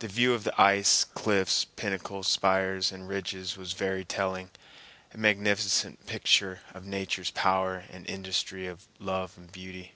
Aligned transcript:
The 0.00 0.08
view 0.08 0.34
of 0.34 0.44
the 0.44 0.52
ice 0.60 1.04
cliffs, 1.04 1.64
pinnacles, 1.64 2.28
spires 2.28 2.92
and 2.92 3.08
ridges 3.08 3.56
was 3.56 3.72
very 3.72 4.04
telling, 4.04 4.50
a 5.14 5.16
magnificent 5.16 6.06
picture 6.06 6.60
of 6.74 6.84
nature's 6.84 7.30
power 7.30 7.82
and 7.88 8.06
industry 8.06 8.66
and 8.66 8.78
love 8.98 9.38
of 9.38 9.52
beauty. 9.52 9.94